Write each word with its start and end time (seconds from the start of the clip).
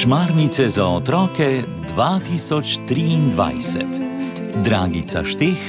Šmarnice 0.00 0.68
za 0.70 0.86
otroke 0.88 1.62
2023. 1.96 3.84
Dragica 4.64 5.24
Šteh, 5.24 5.60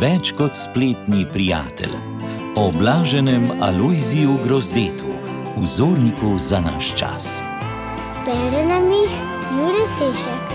več 0.00 0.32
kot 0.34 0.58
spletni 0.58 1.26
prijatelj. 1.32 1.94
O 2.58 2.72
blaženem 2.74 3.50
Alojziju 3.62 4.38
Grozdetu, 4.44 5.12
vzorniku 5.56 6.34
za 6.38 6.60
naš 6.60 6.94
čas. 6.98 7.42
Bere 8.26 8.66
nam 8.66 8.90
jih 8.90 9.14
Jure 9.54 9.86
Sešek. 9.98 10.46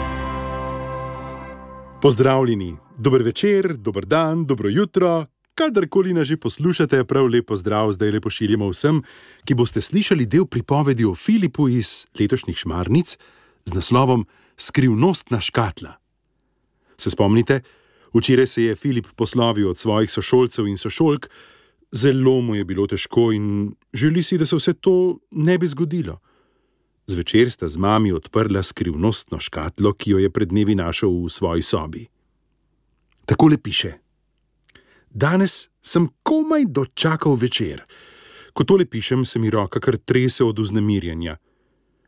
Pozdravljeni, 2.01 2.75
dober 2.97 3.23
večer, 3.23 3.77
dober 3.77 4.05
dan, 4.05 4.45
dobro 4.45 4.69
jutro, 4.69 5.25
kadarkoli 5.61 6.13
nas 6.13 6.27
že 6.27 6.37
poslušate, 6.41 7.03
prav 7.05 7.29
lepo 7.29 7.55
zdrav, 7.55 7.91
zdaj 7.93 8.17
lepo 8.17 8.29
širimo 8.33 8.69
vsem, 8.71 9.03
ki 9.45 9.53
boste 9.53 9.81
slišali 9.81 10.25
del 10.25 10.47
pripovedi 10.49 11.05
o 11.05 11.13
Filipu 11.15 11.69
iz 11.69 12.07
letošnjih 12.17 12.57
šmarnic 12.57 13.17
z 13.65 13.71
naslovom 13.77 14.25
Skrivnostna 14.57 15.41
škatla. 15.41 15.97
Se 16.97 17.09
spomnite, 17.09 17.61
včeraj 18.13 18.47
se 18.47 18.63
je 18.63 18.75
Filip 18.75 19.07
poslovil 19.15 19.69
od 19.69 19.77
svojih 19.77 20.11
sošolcev 20.11 20.67
in 20.67 20.77
sošolk, 20.77 21.29
zelo 21.91 22.41
mu 22.41 22.55
je 22.55 22.65
bilo 22.65 22.87
težko 22.87 23.31
in 23.31 23.73
želi 23.93 24.23
si, 24.23 24.37
da 24.37 24.45
se 24.45 24.55
vse 24.55 24.73
to 24.73 25.19
ne 25.31 25.57
bi 25.57 25.67
zgodilo. 25.67 26.19
Zvečer 27.05 27.51
sta 27.51 27.67
z 27.67 27.77
mami 27.77 28.13
odprla 28.13 28.63
skrivnostno 28.63 29.39
škatlo, 29.39 29.93
ki 29.93 30.11
jo 30.11 30.17
je 30.21 30.29
pred 30.29 30.49
dnevi 30.49 30.75
našel 30.75 31.09
v 31.09 31.29
svoji 31.29 31.61
sobi. 31.61 32.07
Takole 33.25 33.57
piše: 33.57 33.97
Danes 35.13 35.69
sem 35.81 36.07
komaj 36.23 36.65
dočakal 36.65 37.35
večer. 37.35 37.83
Ko 38.53 38.63
tole 38.63 38.85
pišem, 38.85 39.25
se 39.25 39.39
mi 39.39 39.49
roka 39.49 39.79
kar 39.79 39.97
trese 39.97 40.43
od 40.43 40.59
vznemirjenja. 40.59 41.37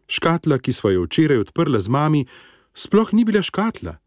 Škatla, 0.07 0.57
ki 0.57 0.73
smo 0.73 0.89
jo 0.89 1.03
včeraj 1.03 1.37
odprla 1.37 1.79
z 1.79 1.89
mami, 1.89 2.25
sploh 2.73 3.13
ni 3.13 3.25
bila 3.25 3.41
škatla. 3.41 3.97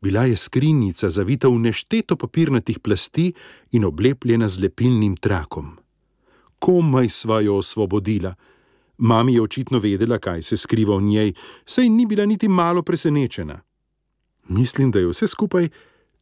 Bila 0.00 0.24
je 0.24 0.36
skrinjica, 0.36 1.10
zavita 1.10 1.48
v 1.48 1.58
nešteto 1.58 2.16
papirnatih 2.16 2.80
plasti 2.80 3.32
in 3.70 3.84
oblepljena 3.84 4.48
z 4.48 4.60
lepilnim 4.60 5.16
trakom. 5.16 5.76
Komaj 6.58 7.08
sva 7.08 7.40
jo 7.40 7.56
osvobodila. 7.56 8.34
Mami 8.98 9.34
je 9.34 9.42
očitno 9.42 9.78
vedela, 9.78 10.18
kaj 10.18 10.42
se 10.42 10.56
skriva 10.56 10.96
v 10.96 11.02
njej, 11.02 11.32
saj 11.64 11.88
ni 11.88 12.06
bila 12.06 12.26
niti 12.26 12.48
malo 12.48 12.82
presenečena. 12.82 13.60
Mislim, 14.48 14.90
da 14.90 14.98
je 14.98 15.06
vse 15.06 15.26
skupaj 15.26 15.68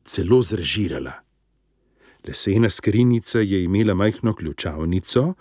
celo 0.05 0.43
zrežirala. 0.43 1.30
Lesena 2.29 2.71
skrinjica 2.71 3.41
je 3.41 3.65
imela 3.65 3.95
majhno 3.95 4.35
ključavnico, 4.35 5.35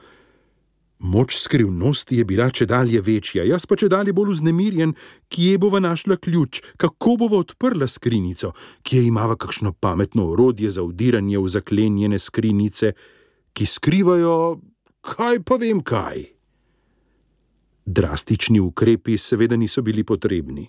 moč 0.99 1.35
skrivnosti 1.38 2.17
je 2.17 2.25
bila 2.25 2.49
če 2.49 2.66
dalje 2.66 3.02
večja, 3.02 3.44
jaz 3.44 3.66
pa 3.66 3.75
če 3.80 3.88
dalje 3.91 4.13
bolj 4.13 4.33
vznemirjen, 4.33 4.94
kje 5.31 5.57
bova 5.57 5.80
našla 5.80 6.17
ključ, 6.17 6.61
kako 6.77 7.16
bova 7.19 7.39
odprla 7.39 7.88
skrinjico, 7.88 8.52
kje 8.83 9.05
imava 9.07 9.35
kakšno 9.35 9.73
pametno 9.73 10.27
orodje 10.31 10.72
za 10.72 10.83
vdiranje 10.83 11.39
v 11.39 11.47
zaklenjene 11.47 12.19
skrinjice, 12.19 12.94
ki 13.53 13.66
skrivajo, 13.66 14.59
kaj 15.02 15.44
pa 15.44 15.55
vem 15.55 15.83
kaj. 15.83 16.25
Drastični 17.85 18.59
ukrepi 18.59 19.17
seveda 19.17 19.57
niso 19.57 19.81
bili 19.81 20.03
potrebni. 20.03 20.67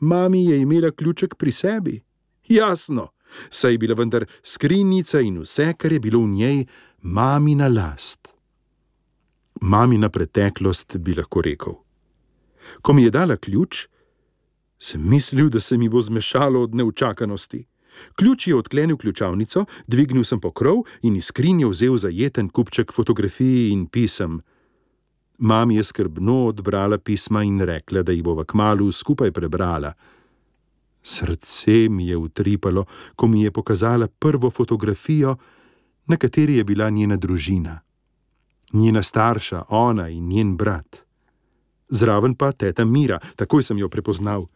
Mami 0.00 0.46
je 0.46 0.60
imela 0.60 0.90
ključek 0.90 1.34
pri 1.36 1.52
sebi. 1.52 2.00
Jasno, 2.48 3.08
saj 3.50 3.72
je 3.72 3.78
bila 3.78 3.94
vendar 3.94 4.26
skrinjica 4.42 5.20
in 5.20 5.40
vse, 5.40 5.74
kar 5.78 5.92
je 5.92 6.00
bilo 6.00 6.22
v 6.22 6.28
njej, 6.28 6.66
mamina 7.02 7.68
last. 7.68 8.28
Mamina 9.60 10.08
preteklost 10.08 10.96
bi 10.96 11.14
lahko 11.14 11.42
rekel. 11.42 11.74
Ko 12.82 12.92
mi 12.92 13.02
je 13.02 13.10
dala 13.10 13.36
ključ, 13.36 13.86
sem 14.78 15.08
mislil, 15.08 15.48
da 15.48 15.60
se 15.60 15.78
mi 15.78 15.88
bo 15.88 16.00
zmešalo 16.00 16.62
od 16.62 16.74
neučakanosti. 16.74 17.66
Ključ 18.14 18.46
je 18.46 18.56
odklenil 18.56 18.96
ključavnico, 18.96 19.64
dvignil 19.86 20.24
sem 20.24 20.40
pokrov 20.40 20.82
in 21.02 21.16
iz 21.16 21.24
skrinje 21.24 21.66
vzel 21.68 21.96
zajeten 21.96 22.48
kupček 22.48 22.92
fotografij 22.92 23.70
in 23.70 23.86
pisem. 23.86 24.40
Mami 25.38 25.76
je 25.76 25.84
skrbno 25.84 26.46
odbrala 26.46 26.98
pisma 26.98 27.42
in 27.42 27.60
rekla, 27.60 28.02
da 28.02 28.12
jih 28.12 28.22
bova 28.22 28.44
kmalu 28.44 28.92
skupaj 28.92 29.32
prebrala. 29.32 29.92
Srce 31.02 31.88
mi 31.90 32.06
je 32.08 32.16
utripalo, 32.16 32.84
ko 33.16 33.26
mi 33.26 33.42
je 33.42 33.50
pokazala 33.50 34.08
prvo 34.08 34.50
fotografijo, 34.50 35.36
na 36.06 36.16
kateri 36.16 36.56
je 36.56 36.64
bila 36.64 36.90
njena 36.90 37.16
družina. 37.16 37.80
Njena 38.72 39.02
starša, 39.02 39.64
ona 39.68 40.08
in 40.08 40.28
njen 40.28 40.56
brat. 40.56 41.04
Zraven 41.88 42.34
pa 42.34 42.52
teta 42.52 42.84
Mira, 42.84 43.18
takoj 43.36 43.62
sem 43.62 43.78
jo 43.78 43.88
prepoznal. 43.88 44.46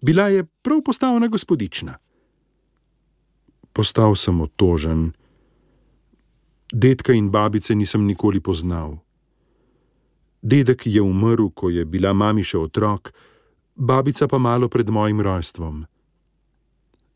Bila 0.00 0.28
je 0.28 0.44
prav 0.62 0.80
postavna 0.84 1.28
gospodična. 1.28 1.98
Postal 3.72 4.16
sem 4.16 4.40
otožen. 4.40 5.12
Dedka 6.72 7.12
in 7.12 7.30
babice 7.30 7.74
nisem 7.74 8.06
nikoli 8.06 8.40
poznal. 8.40 8.96
Dedek 10.42 10.86
je 10.86 11.02
umrl, 11.02 11.50
ko 11.54 11.70
je 11.70 11.84
bila 11.84 12.12
mami 12.12 12.42
še 12.42 12.58
otrok, 12.58 13.12
babica 13.80 14.28
pa 14.28 14.38
malo 14.38 14.68
pred 14.68 14.90
mojim 14.90 15.20
rojstvom. 15.20 15.86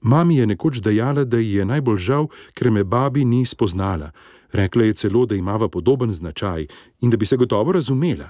Mami 0.00 0.36
je 0.36 0.47
nekoč 0.47 0.80
dejala, 0.80 1.25
da 1.25 1.38
ji 1.38 1.60
je 1.60 1.64
najbolj 1.64 1.98
žal, 1.98 2.28
ker 2.52 2.70
me 2.70 2.84
babi 2.84 3.25
ni 3.25 3.47
spoznala. 3.47 4.12
Rekla 4.52 4.84
je 4.84 4.94
celo, 4.94 5.26
da 5.26 5.34
imava 5.34 5.69
podoben 5.69 6.12
značaj 6.12 6.66
in 7.00 7.10
da 7.10 7.16
bi 7.16 7.26
se 7.26 7.36
gotovo 7.36 7.72
razumela. 7.72 8.28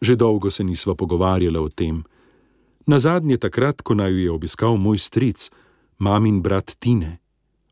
Že 0.00 0.16
dolgo 0.16 0.50
se 0.50 0.64
nisva 0.64 0.94
pogovarjala 0.94 1.60
o 1.60 1.68
tem. 1.68 2.04
Na 2.86 2.98
zadnje 2.98 3.36
takrat, 3.36 3.82
ko 3.82 3.94
naj 3.94 4.12
jo 4.12 4.18
je 4.18 4.30
obiskal 4.30 4.76
moj 4.76 4.98
stric, 4.98 5.50
mamin 5.98 6.42
brat 6.42 6.76
Tine. 6.78 7.18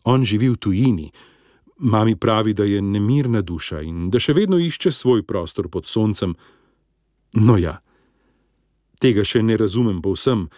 On 0.05 0.25
živi 0.25 0.49
v 0.49 0.57
tujini. 0.57 1.13
Mami 1.79 2.17
pravi, 2.17 2.55
da 2.55 2.65
je 2.65 2.83
nemirna 2.83 3.43
duša 3.43 3.81
in 3.81 4.11
da 4.11 4.19
še 4.19 4.33
vedno 4.33 4.59
išče 4.59 4.93
svoj 4.93 5.23
prostor 5.23 5.69
pod 5.69 5.87
soncem. 5.87 6.35
No 7.35 7.57
ja, 7.59 7.79
tega 8.99 9.25
še 9.25 9.43
ne 9.43 9.57
razumem 9.57 10.03
povsem, 10.03 10.49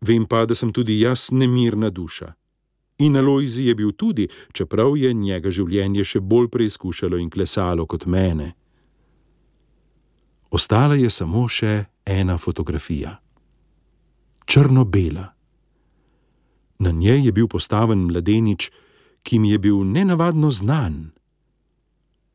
vem 0.00 0.26
pa, 0.26 0.44
da 0.46 0.54
sem 0.54 0.72
tudi 0.72 1.00
jaz 1.00 1.30
nemirna 1.32 1.90
duša. 1.90 2.34
In 3.00 3.16
Alojzi 3.16 3.64
je 3.68 3.74
bil 3.74 3.92
tudi, 3.92 4.28
čeprav 4.52 4.96
je 4.96 5.12
njega 5.14 5.50
življenje 5.50 6.04
še 6.04 6.20
bolj 6.20 6.50
preizkušalo 6.52 7.16
in 7.16 7.30
klesalo 7.32 7.86
kot 7.86 8.04
mene. 8.06 8.52
Ostala 10.50 10.98
je 10.98 11.10
samo 11.10 11.46
še 11.48 11.84
ena 12.04 12.36
fotografija. 12.38 13.14
Črno-bela. 14.44 15.30
Na 16.80 16.90
njej 16.90 17.26
je 17.26 17.32
bil 17.32 17.48
postaven 17.48 18.08
mladenič, 18.08 18.70
ki 19.22 19.38
mi 19.38 19.50
je 19.52 19.58
bil 19.58 19.84
nenavadno 19.84 20.50
znan. 20.50 21.12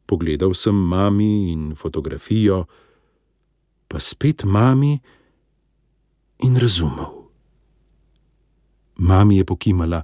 Pogledal 0.06 0.54
sem 0.54 0.76
mami 0.76 1.52
in 1.52 1.74
fotografijo, 1.76 2.66
pa 3.90 4.00
spet 4.00 4.46
mami 4.46 5.00
in 6.44 6.58
razumel. 6.58 7.30
Mami 8.96 9.38
je 9.38 9.46
pokimala, 9.46 10.04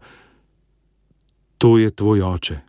to 1.58 1.78
je 1.78 1.92
tvoj 1.92 2.22
oče. 2.22 2.60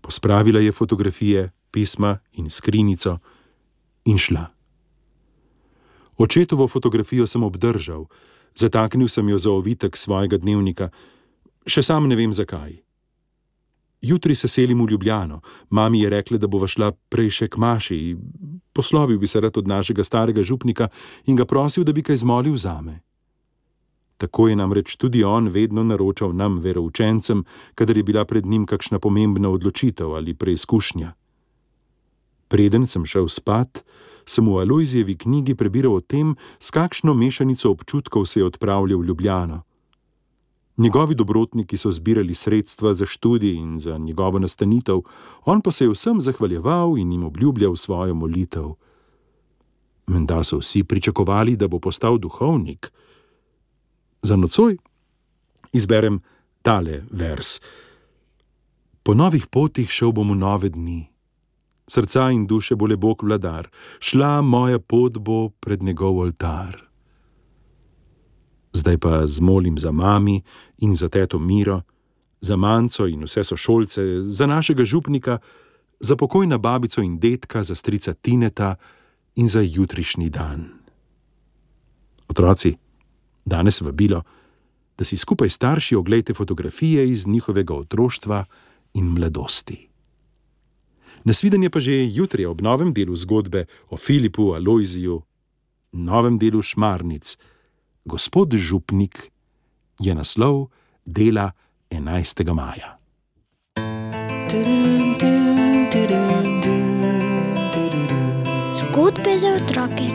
Pospravila 0.00 0.60
je 0.60 0.72
fotografije, 0.72 1.50
pisma 1.70 2.18
in 2.32 2.50
skrinjico 2.50 3.18
in 4.04 4.18
šla. 4.18 4.46
Očetovo 6.18 6.68
fotografijo 6.68 7.26
sem 7.26 7.42
obdržal, 7.42 8.06
zataknil 8.54 9.08
sem 9.08 9.28
jo 9.28 9.38
za 9.38 9.50
ovitek 9.50 9.96
svojega 9.96 10.38
dnevnika, 10.38 10.90
še 11.66 11.82
sam 11.82 12.08
ne 12.08 12.16
vem 12.16 12.32
zakaj. 12.32 12.82
Jutri 14.02 14.34
se 14.34 14.48
selim 14.48 14.82
v 14.82 14.90
Ljubljano, 14.90 15.40
mami 15.70 16.00
je 16.00 16.10
rekla, 16.10 16.38
da 16.38 16.46
bova 16.50 16.66
šla 16.66 16.90
prej 17.08 17.30
še 17.30 17.48
k 17.48 17.56
Maši, 17.62 18.16
poslovil 18.74 19.18
bi 19.18 19.30
se 19.30 19.40
rad 19.40 19.56
od 19.58 19.68
našega 19.68 20.04
starega 20.04 20.42
župnika 20.42 20.88
in 21.26 21.38
ga 21.38 21.46
prosil, 21.46 21.84
da 21.84 21.92
bi 21.92 22.02
kaj 22.02 22.24
zmolil 22.24 22.56
zame. 22.58 22.98
Tako 24.18 24.48
je 24.48 24.56
namreč 24.56 24.96
tudi 24.96 25.24
on 25.24 25.48
vedno 25.48 25.84
naročal 25.84 26.34
nam, 26.34 26.58
veroučencem, 26.62 27.44
kadar 27.74 27.96
je 27.96 28.02
bila 28.02 28.24
pred 28.24 28.46
njim 28.46 28.66
kakšna 28.66 28.98
pomembna 28.98 29.50
odločitev 29.50 30.14
ali 30.14 30.34
preizkušnja. 30.34 31.12
Preden 32.48 32.86
sem 32.86 33.06
šel 33.06 33.28
spat, 33.28 33.84
sem 34.26 34.46
v 34.46 34.60
Alojzijevi 34.62 35.16
knjigi 35.16 35.54
prebiral 35.54 35.94
o 35.94 36.00
tem, 36.00 36.36
s 36.60 36.70
kakšno 36.70 37.14
mešanico 37.14 37.70
občutkov 37.70 38.26
se 38.26 38.40
je 38.40 38.46
odpravljal 38.46 39.00
v 39.00 39.06
Ljubljano. 39.06 39.62
Njegovi 40.76 41.14
dobrotniki 41.14 41.76
so 41.76 41.90
zbirali 41.90 42.34
sredstva 42.34 42.94
za 42.94 43.06
študij 43.06 43.54
in 43.54 43.78
za 43.78 43.98
njegovo 43.98 44.38
nastanitev, 44.38 45.00
on 45.44 45.60
pa 45.60 45.70
se 45.70 45.84
je 45.84 45.90
vsem 45.90 46.20
zahvaljeval 46.20 46.98
in 46.98 47.12
jim 47.12 47.24
obljubljal 47.24 47.76
svojo 47.76 48.14
molitev. 48.14 48.72
Menda 50.06 50.44
so 50.44 50.58
vsi 50.58 50.84
pričakovali, 50.84 51.56
da 51.56 51.68
bo 51.68 51.78
postal 51.78 52.18
duhovnik. 52.18 52.92
Za 54.22 54.36
nocoj 54.36 54.76
izberem 55.72 56.20
tale 56.62 57.02
vers. 57.10 57.60
Po 59.02 59.14
novih 59.14 59.46
potih 59.46 59.90
šel 59.90 60.12
bom 60.12 60.30
v 60.30 60.36
nove 60.38 60.68
dni, 60.68 61.08
srca 61.86 62.30
in 62.30 62.46
duše 62.46 62.76
bo 62.76 62.86
le 62.86 62.96
Bog 62.96 63.22
vladar, 63.22 63.68
šla 63.98 64.40
moja 64.42 64.78
pot 64.78 65.18
bo 65.18 65.48
pred 65.48 65.82
njegov 65.82 66.18
oltar. 66.18 66.91
Zdaj 68.72 68.98
pa 68.98 69.26
zmolim 69.26 69.78
za 69.78 69.92
mami 69.92 70.42
in 70.78 70.94
za 70.94 71.08
teto 71.08 71.38
Miro, 71.38 71.82
za 72.40 72.56
manco 72.56 73.06
in 73.06 73.24
vse 73.24 73.44
sošolce, 73.44 74.22
za 74.22 74.46
našega 74.46 74.84
župnika, 74.84 75.38
za 76.00 76.16
pokojna 76.16 76.58
babico 76.58 77.02
in 77.02 77.18
detka, 77.18 77.62
za 77.62 77.74
strica 77.74 78.14
Tineta 78.14 78.74
in 79.34 79.46
za 79.46 79.60
jutrišnji 79.60 80.30
dan. 80.30 80.68
Otroci, 82.28 82.74
danes 83.44 83.80
vabilo, 83.80 84.22
da 84.98 85.04
si 85.04 85.16
skupaj 85.16 85.48
s 85.48 85.54
starši 85.54 85.96
oglejte 85.96 86.34
fotografije 86.34 87.10
iz 87.10 87.26
njihovega 87.26 87.74
otroštva 87.74 88.44
in 88.94 89.06
mladosti. 89.06 89.88
Nasvidenje 91.24 91.70
pa 91.70 91.80
že 91.80 92.06
jutri 92.10 92.44
ob 92.46 92.60
novem 92.60 92.92
delu 92.92 93.16
zgodbe 93.16 93.64
o 93.90 93.96
Filipu 93.96 94.52
Alojziju, 94.52 95.22
novem 95.92 96.38
delu 96.38 96.62
Šmarnic. 96.62 97.38
Gospod 98.04 98.50
Župnik 98.58 99.30
je 100.02 100.10
naslov 100.14 100.74
dela 101.06 101.54
11. 101.90 102.50
maja. 102.50 102.98
Zgodbe 108.82 109.38
za 109.38 109.54
otroke. 109.54 110.10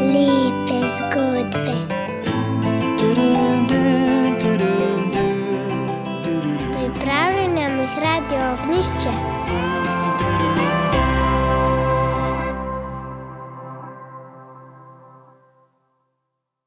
Lepe 0.00 0.78
zgodbe. 0.96 1.76
Pripravljeno 6.76 7.82
jih 7.82 7.98
radio 8.00 8.40
ognišče. 8.52 9.45